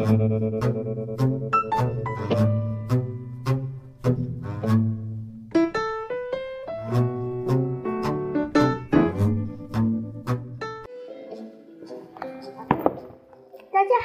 [0.00, 0.12] 大家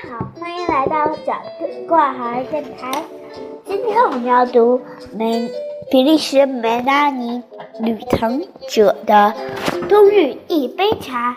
[0.04, 1.42] 好，欢迎来到小
[1.88, 3.06] 怪孩电台。
[3.64, 4.82] 今天我们要读
[5.18, 5.50] 梅
[5.90, 7.42] 比利时梅拉尼
[7.80, 9.34] 旅行者的
[9.88, 11.32] 《冬日一杯茶》，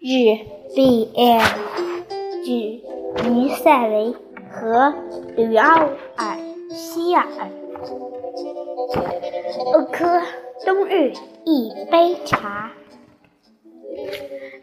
[0.00, 0.38] 日
[0.74, 1.42] B M
[2.46, 2.82] 据
[3.22, 4.14] 尼塞维
[4.50, 4.92] 和
[5.36, 5.80] 吕奥
[6.16, 6.36] 尔
[6.70, 7.24] 希尔。
[9.72, 10.20] 欧科
[10.64, 11.12] 冬日
[11.44, 12.72] 一杯茶，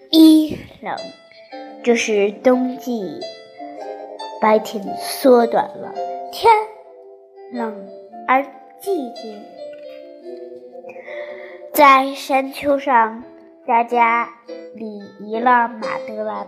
[0.10, 0.96] 一冷。
[1.84, 3.20] 这是冬季，
[4.42, 5.94] 白天缩短了，
[6.32, 6.54] 天
[7.52, 7.88] 冷
[8.28, 8.44] 而
[8.80, 9.42] 寂静。
[11.74, 13.24] 在山丘上，
[13.66, 14.30] 大家
[14.76, 16.48] 礼仪了马德兰，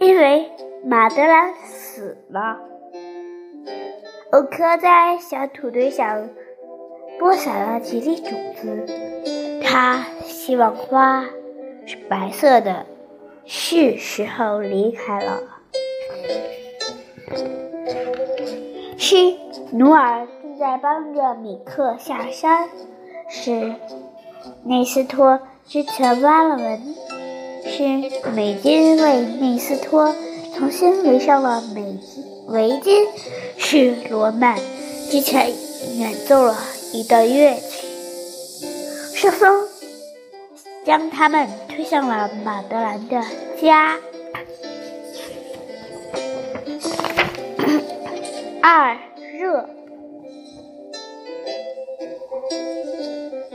[0.00, 0.50] 因为
[0.86, 2.58] 马德兰死了。
[4.30, 6.28] 欧克在小土堆上
[7.18, 8.86] 播撒了几粒种子，
[9.62, 11.24] 他希望花
[11.86, 12.84] 是白色的。
[13.46, 15.42] 是时候离开了。
[18.98, 19.16] 是
[19.72, 22.68] 努尔正在帮着米克下山，
[23.28, 23.74] 是
[24.64, 26.94] 内斯托之前挖了门，
[27.66, 27.84] 是
[28.34, 30.14] 美金为内斯托
[30.56, 31.98] 重新围上了美
[32.46, 33.06] 围巾，
[33.58, 34.58] 是罗曼
[35.10, 35.52] 之前
[35.98, 36.56] 演奏了
[36.92, 37.86] 一段乐曲，
[39.14, 39.68] 是风。
[40.84, 43.22] 将他们推向了马德兰的
[43.60, 43.98] 家。
[48.62, 48.96] 二
[49.32, 49.66] 热，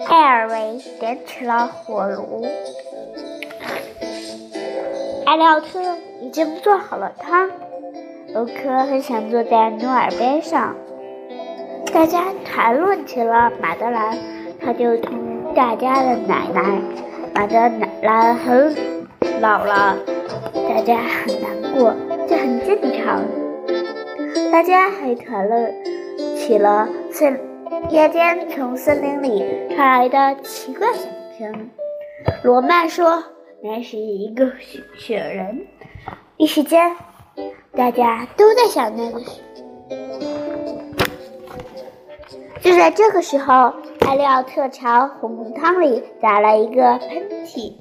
[0.07, 2.45] 艾尔维点起了火炉。
[5.27, 7.49] 艾利奥特已经做好了汤。
[8.35, 10.75] 欧科很想坐在努尔边上。
[11.91, 14.17] 大家谈论起了马德兰，
[14.61, 16.81] 他就同大家的奶奶。
[17.33, 17.55] 马德
[18.03, 18.75] 兰很
[19.41, 19.97] 老了，
[20.53, 21.95] 大家很难过，
[22.27, 23.23] 这很正常。
[24.51, 25.73] 大家还谈论
[26.35, 27.39] 起了森
[27.89, 29.43] 夜间从森林里
[29.75, 31.69] 传来的奇怪响声。
[32.43, 33.23] 罗曼说
[33.63, 35.65] 那是一个雪雪人。
[36.39, 36.95] 一时间，
[37.73, 39.41] 大家都在想那个事。
[42.61, 43.73] 就在这个时候。
[44.07, 47.73] 艾利奥特朝红汤里打了一个喷嚏，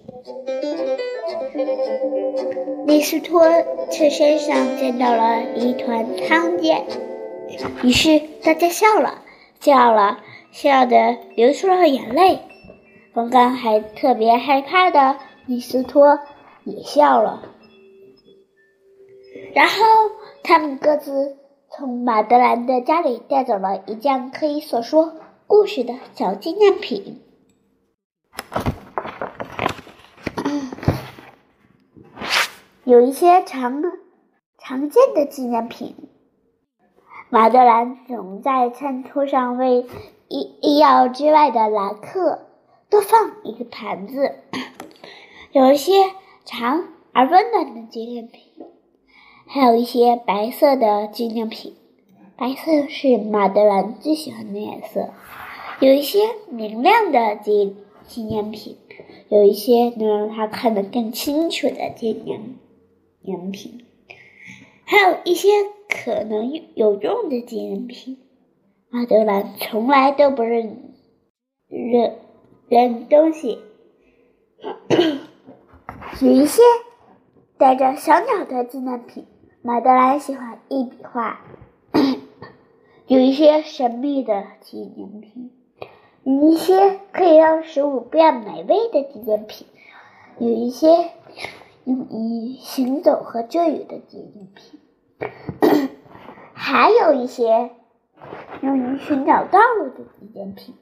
[2.84, 3.46] 利斯托
[3.90, 6.84] 却身上溅到了一团汤液，
[7.82, 9.22] 于是大家笑了，
[9.60, 10.18] 笑了，
[10.50, 12.40] 笑得流出了眼泪。
[13.14, 16.18] 刚刚还特别害怕的利斯托
[16.64, 17.40] 也笑了，
[19.54, 19.74] 然后
[20.42, 21.36] 他们各自
[21.70, 25.14] 从马德兰的家里带走了一件可以所说。
[25.48, 27.22] 故事的小纪念品，
[32.84, 33.82] 有一些常
[34.58, 35.96] 常见的纪念品。
[37.30, 39.86] 马德兰总在餐桌上为
[40.28, 42.46] 医医药之外的来客
[42.90, 44.34] 多放一个盘子。
[45.52, 45.94] 有一些
[46.44, 48.47] 长而温暖的纪念品，
[49.50, 51.74] 还有一些白色的纪念品。
[52.36, 55.08] 白色是马德兰最喜欢的颜色。
[55.80, 56.20] 有一些
[56.50, 57.76] 明亮的纪
[58.06, 58.76] 纪念品，
[59.28, 62.56] 有一些能让他看得更清楚的纪念
[63.22, 63.84] 念品，
[64.84, 65.48] 还有一些
[65.88, 68.18] 可能有用的纪念品。
[68.90, 70.94] 马德兰从来都不认
[71.68, 72.16] 认
[72.68, 73.58] 认东西。
[76.20, 76.62] 有一些
[77.56, 79.24] 带着小鸟的纪念品，
[79.62, 81.40] 马德兰喜欢一笔画。
[83.06, 85.50] 有一些神秘的纪念品。
[86.24, 89.66] 有一些可以让食物变美味的纪念品，
[90.38, 90.86] 有一些
[91.84, 95.88] 用于行走和遮雨的纪念品，
[96.52, 97.70] 还有一些
[98.60, 100.74] 用于寻找道路的纪念品。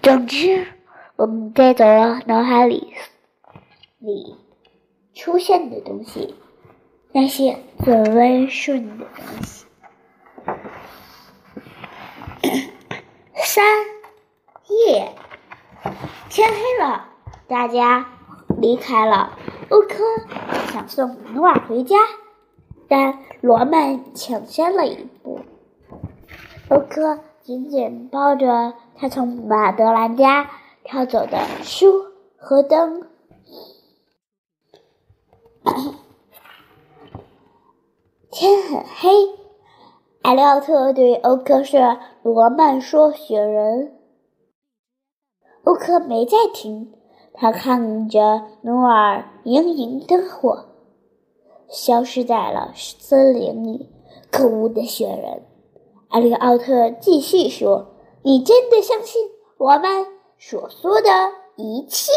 [0.00, 0.66] 总之，
[1.16, 2.94] 我们带走了脑海里
[3.98, 4.36] 里
[5.12, 6.34] 出现的东西，
[7.12, 9.66] 那些最温顺的东西。
[13.34, 13.64] 三
[14.68, 15.12] 夜，
[16.28, 17.08] 天黑了，
[17.48, 18.06] 大家
[18.60, 19.36] 离开了。
[19.70, 20.04] 欧科
[20.72, 21.96] 想送努尔回家，
[22.88, 25.40] 但罗曼抢先了一步。
[26.68, 30.50] 欧科紧紧抱着他从马德兰家
[30.84, 33.08] 挑走的书和灯。
[38.30, 39.10] 天很黑。
[40.22, 43.96] 艾利奥特对欧克说：“罗曼说雪人。”
[45.64, 46.92] 欧克没在听，
[47.32, 50.66] 他看着努尔盈盈灯火，
[51.68, 53.90] 消失在了森林里。
[54.30, 55.42] 可恶的雪人！
[56.08, 57.88] 艾利奥特继续说
[58.22, 59.20] ：“你真的相信
[59.58, 60.06] 我们
[60.38, 61.08] 所说的
[61.56, 62.12] 一切？”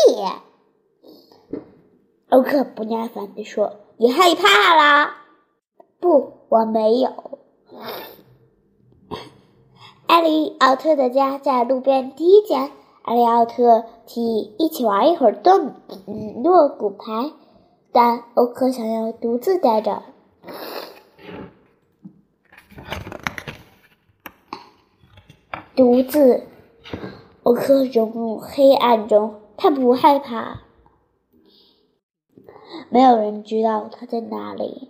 [2.30, 5.21] 欧克不耐烦地说：“你害怕啦
[6.04, 7.10] ？”“不，我没有。”
[10.06, 12.72] 艾利奥特的家在路边第一间。
[13.04, 15.76] 艾利奥特提议一起玩一会儿动
[16.44, 17.32] 诺骨牌，
[17.94, 20.04] 但欧克想要独自待着。
[25.74, 26.44] 独自，
[27.44, 30.64] 欧克融入黑暗中，他不害怕。
[32.90, 34.90] 没有人知道他在哪里，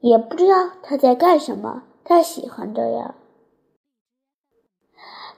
[0.00, 1.84] 也不知道他在干什么。
[2.04, 3.14] 他喜欢这样。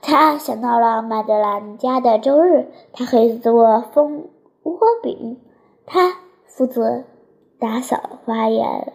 [0.01, 4.29] 他想到了马德兰家的周日，他会做蜂
[4.63, 5.39] 窝饼，
[5.85, 7.03] 他负责
[7.59, 8.93] 打扫花园。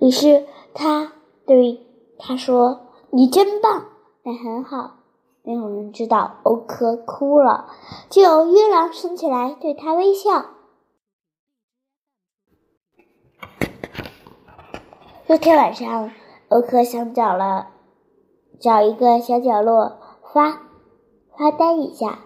[0.00, 0.44] 于是
[0.74, 1.12] 他
[1.46, 1.80] 对
[2.18, 2.80] 他说
[3.10, 3.86] ：“你真棒，
[4.22, 4.96] 那很好。”
[5.42, 7.66] 没有人知道欧科哭了，
[8.10, 10.44] 只有月亮升起来对他微笑。
[15.28, 16.12] 这天晚上，
[16.50, 17.70] 欧克想找了。
[18.60, 19.98] 找一个小角落
[20.32, 20.62] 发
[21.36, 22.20] 发呆一下，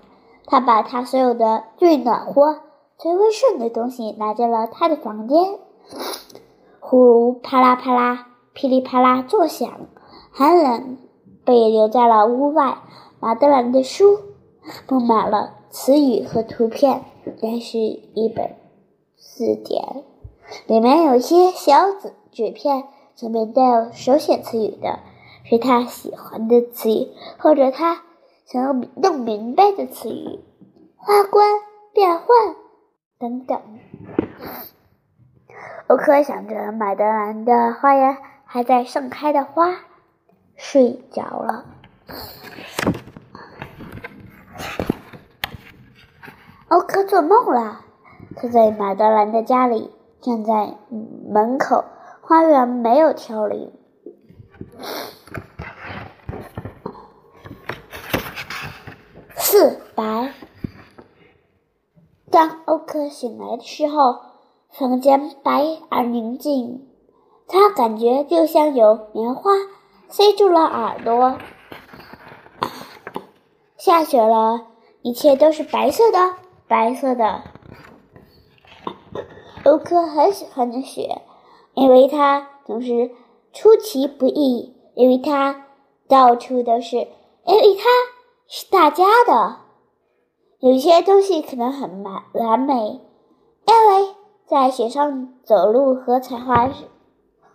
[0.45, 2.61] 他把他所有的最暖和、
[2.99, 5.59] 最温顺的东西拿进了他的房间。
[6.79, 9.71] 呼啪啦啪啦、噼里啪啦作响，
[10.31, 10.99] 寒冷
[11.43, 12.83] 被留在了屋外。
[13.19, 14.19] 马德兰的书
[14.87, 17.03] 布满了词语和图片，
[17.41, 18.57] 那是一本
[19.17, 20.05] 字典，
[20.67, 22.85] 里面有些小纸纸片，
[23.17, 24.99] 上面带有手写词语的。
[25.43, 28.03] 是他喜欢的词语，或者他
[28.45, 30.39] 想要弄明白的词语，
[30.97, 31.49] 花冠、
[31.93, 32.27] 变换
[33.19, 33.61] 等等。
[35.89, 39.77] 欧克想着马德兰的花园还在盛开的花，
[40.55, 41.65] 睡着了。
[46.69, 47.81] 欧克做梦了，
[48.37, 49.91] 他在马德兰的家里，
[50.21, 50.77] 站在
[51.29, 51.85] 门口，
[52.21, 53.73] 花园没有凋零。
[59.37, 60.33] 四白。
[62.31, 64.21] 当欧克醒来的时候，
[64.69, 66.87] 房间白而宁静，
[67.49, 69.51] 他感觉就像有棉花
[70.09, 71.39] 塞住了耳朵。
[73.77, 74.67] 下雪了，
[75.03, 76.37] 一切都是白色的，
[76.69, 77.43] 白色的。
[79.65, 81.23] 欧克很喜欢的雪，
[81.81, 83.11] 因为它总是
[83.53, 85.67] 出其不意，因为它
[86.07, 87.09] 到处都是，
[87.45, 87.85] 因为它。
[88.53, 89.59] 是大家的，
[90.59, 93.01] 有些东西可能很完完美，
[93.65, 96.69] 因为在雪上走路和踩花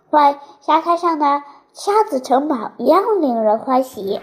[0.08, 1.42] 花沙滩上的
[1.74, 4.18] 沙子城堡一样令人欢喜。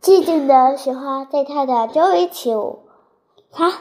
[0.00, 2.84] 寂静的雪花在它的周围起舞，
[3.50, 3.72] 它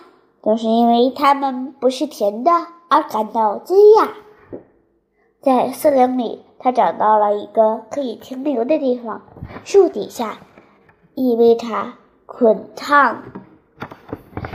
[0.41, 2.51] 总是因为它们不是甜的
[2.89, 4.09] 而感到惊讶。
[5.41, 6.43] 在森林里。
[6.59, 9.21] 他找到了一个可以停留的地方，
[9.63, 10.39] 树底下，
[11.13, 13.21] 依偎他滚烫。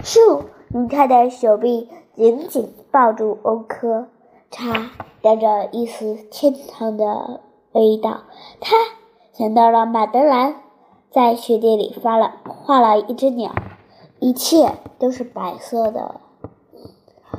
[0.03, 4.09] 树用他的手臂紧紧抱住欧科，
[4.51, 4.91] 茶
[5.23, 8.23] 带着一丝天堂的味道。
[8.61, 8.75] 他
[9.33, 10.57] 想到了马德兰，
[11.13, 13.55] 在雪地里发了画了一只鸟，
[14.23, 16.21] 一切都是白色的。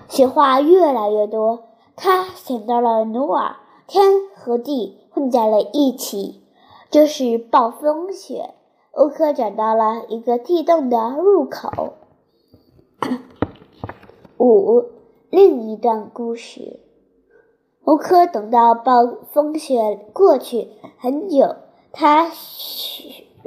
[0.09, 1.63] 雪花越来越多，
[1.95, 3.55] 他想到了努尔。
[3.87, 6.43] 天和地混在了一起，
[6.91, 8.53] 这是暴风雪。
[8.91, 11.93] 欧克找到了一个地洞的入口。
[14.37, 14.83] 五，
[15.29, 16.81] 另一段故事。
[17.85, 20.67] 欧克等到暴风雪过去
[20.99, 21.55] 很久，
[21.93, 22.29] 他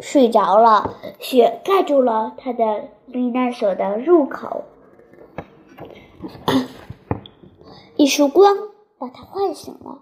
[0.01, 4.65] 睡着了，雪盖住了他的避难所的入口。
[7.97, 8.57] 一束光
[8.99, 10.01] 把他唤醒了。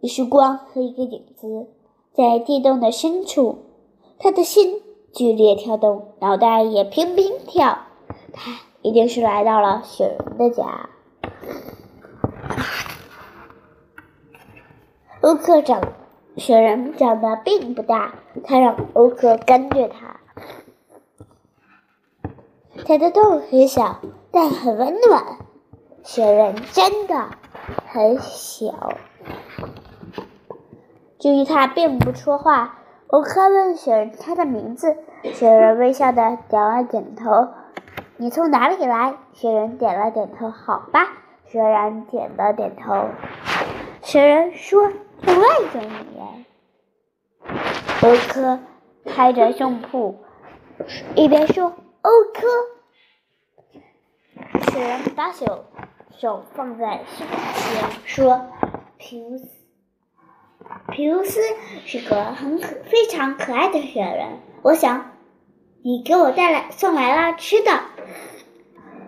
[0.00, 1.68] 一束光和一个影子
[2.12, 3.64] 在地洞的深处，
[4.18, 4.82] 他的心
[5.14, 7.78] 剧烈跳动，脑袋也乒乒跳。
[8.34, 10.90] 他一定是来到了雪人的家。
[15.22, 15.80] 欧克长，
[16.36, 20.20] 雪人长得并不大，他让欧克跟着他。
[22.86, 24.00] 它的洞很小，
[24.30, 25.38] 但很温暖。
[26.02, 27.30] 雪人真的
[27.86, 28.92] 很小。
[31.18, 34.96] 至于他并不说话，欧克问雪人他的名字，
[35.32, 37.48] 雪人微笑的点了点头。
[38.16, 39.14] 你从哪里来？
[39.32, 40.50] 雪人点了点头。
[40.50, 41.08] 好吧，
[41.46, 43.06] 雪人点了点头。
[44.02, 44.92] 雪人说
[45.24, 46.44] ：“从外种语言。”
[48.02, 48.58] 欧克
[49.06, 50.14] 拍着胸脯，
[51.14, 51.72] 一边说
[52.04, 52.46] ：“欧克。”
[54.70, 55.64] 雪人把手
[56.18, 58.46] 手放在胸前，说
[58.98, 59.48] ：“皮乌斯，
[60.92, 61.40] 皮乌斯
[61.86, 64.40] 是个很可非常可爱的雪人。
[64.62, 65.12] 我想，
[65.82, 67.70] 你给我带来送来了吃的。”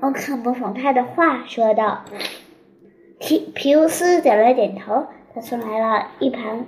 [0.00, 2.04] 欧克模仿他的话说道。
[3.18, 6.66] 皮皮乌斯点了点头，他送来了一盘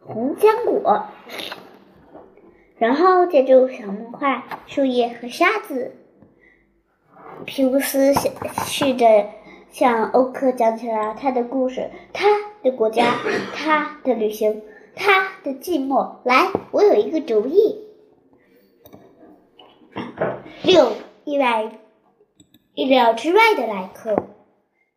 [0.00, 1.06] 红浆果，
[2.76, 5.96] 然后借助小木块、树叶和沙子。
[7.46, 9.26] 皮乌斯试着
[9.70, 12.26] 向欧克讲起了他的故事，他
[12.62, 13.16] 的国家，
[13.54, 14.62] 他的旅行，
[14.94, 16.16] 他的寂寞。
[16.24, 17.80] 来，我有一个主意。
[20.62, 20.92] 六，
[21.24, 21.70] 意外、
[22.74, 24.14] 意料之外的来客，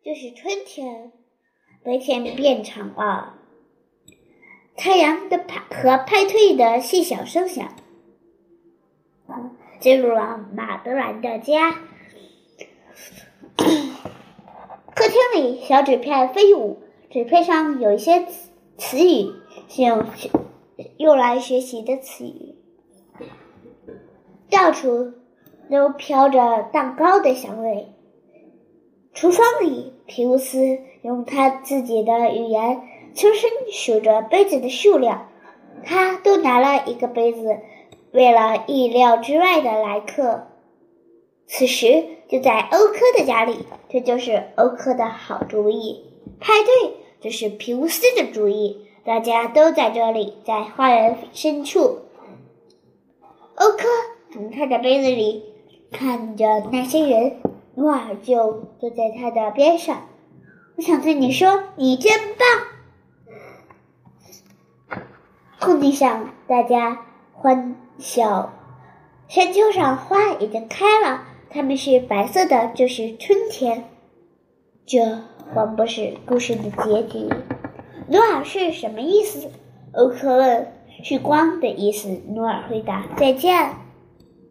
[0.02, 1.12] 就是春天，
[1.84, 3.37] 白天变长了，
[4.78, 7.68] 太阳的拍和拍退的细小声响，
[9.80, 11.72] 进入了马德兰的家。
[14.94, 16.78] 客厅里，小纸片飞舞，
[17.10, 19.32] 纸片上有一些词词语，
[19.66, 20.06] 是用
[20.96, 22.54] 用来学习的词语。
[24.48, 25.14] 到处
[25.68, 27.88] 都飘着蛋糕的香味。
[29.12, 32.80] 厨房里，皮乌斯用他自己的语言
[33.14, 35.28] 秋声数着杯子的数量，
[35.84, 37.58] 他都拿了一个杯子，
[38.12, 40.48] 为了意料之外的来客。
[41.46, 46.04] 此时，就在欧科的家里，这就是欧科的好主意。
[46.38, 48.86] 派对，这是皮乌斯的主意。
[49.04, 52.00] 大家都在这里，在花园深处。
[53.54, 53.88] 欧科
[54.30, 55.42] 从他的杯子里
[55.90, 57.40] 看着那些人，
[57.74, 60.08] 努尔就坐在他的边上。
[60.76, 62.46] 我想对你说，你真棒！
[65.68, 67.00] 空地上，大家
[67.34, 68.54] 欢笑。
[69.28, 71.24] 山丘上，花已经开了。
[71.50, 73.84] 它们是白色的，就是春天。
[74.86, 75.18] 这
[75.54, 77.28] 还不是故事的结局。
[78.06, 79.50] 努尔是什么意思？
[79.92, 80.72] 欧克问。
[81.04, 82.18] 是光的意思。
[82.28, 83.04] 努尔回答。
[83.18, 83.72] 再见。